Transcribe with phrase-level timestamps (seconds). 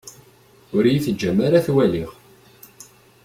[0.75, 2.11] Ur yi-teǧǧam ara ad t-waliɣ.